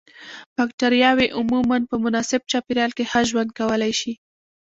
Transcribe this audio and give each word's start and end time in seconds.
بکټریاوې 0.57 1.27
عموماً 1.37 1.77
په 1.89 1.95
مناسب 2.03 2.41
چاپیریال 2.51 2.91
کې 2.97 3.03
ښه 3.11 3.21
ژوند 3.29 3.49
کولای 3.59 3.93
شي. 3.99 4.13